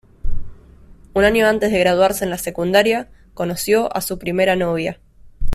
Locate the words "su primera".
4.01-4.55